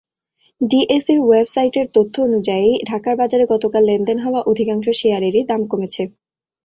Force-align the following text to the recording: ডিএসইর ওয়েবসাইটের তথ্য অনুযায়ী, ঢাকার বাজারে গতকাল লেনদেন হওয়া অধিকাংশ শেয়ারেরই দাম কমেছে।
ডিএসইর 0.61 1.19
ওয়েবসাইটের 1.21 1.87
তথ্য 1.93 2.15
অনুযায়ী, 2.21 2.69
ঢাকার 2.89 3.15
বাজারে 3.17 3.45
গতকাল 3.45 3.83
লেনদেন 3.85 4.17
হওয়া 4.19 4.41
অধিকাংশ 4.51 4.85
শেয়ারেরই 4.99 5.43
দাম 5.49 5.61
কমেছে। 5.67 6.03